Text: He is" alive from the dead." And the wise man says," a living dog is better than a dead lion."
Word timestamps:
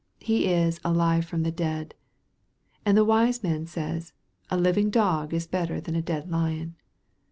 He 0.19 0.47
is" 0.47 0.79
alive 0.83 1.25
from 1.25 1.43
the 1.43 1.51
dead." 1.51 1.93
And 2.87 2.97
the 2.97 3.05
wise 3.05 3.43
man 3.43 3.67
says," 3.67 4.13
a 4.49 4.57
living 4.57 4.89
dog 4.89 5.31
is 5.31 5.45
better 5.45 5.79
than 5.79 5.93
a 5.95 6.01
dead 6.01 6.27
lion." 6.27 6.75